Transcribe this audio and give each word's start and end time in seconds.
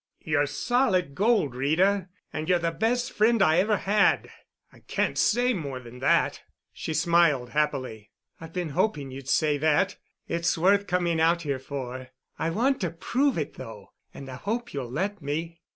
"You're 0.23 0.47
solid 0.47 1.13
gold, 1.13 1.53
Rita, 1.53 2.09
and 2.33 2.49
you're 2.49 2.57
the 2.57 2.71
best 2.71 3.11
friend 3.11 3.39
I 3.39 3.59
ever 3.59 3.77
had. 3.77 4.31
I 4.73 4.79
can't 4.79 5.15
say 5.15 5.53
more 5.53 5.79
than 5.79 5.99
that." 5.99 6.41
She 6.73 6.91
smiled 6.95 7.51
happily. 7.51 8.09
"I've 8.39 8.51
been 8.51 8.69
hoping 8.69 9.11
you'd 9.11 9.29
say 9.29 9.59
that. 9.59 9.97
It's 10.27 10.57
worth 10.57 10.87
coming 10.87 11.21
out 11.21 11.43
here 11.43 11.59
for. 11.59 12.07
I 12.39 12.49
want 12.49 12.81
to 12.81 12.89
prove 12.89 13.37
it, 13.37 13.57
though—and 13.57 14.27
I 14.27 14.37
hope 14.37 14.73
you'll 14.73 14.89
let 14.89 15.21
me." 15.21 15.61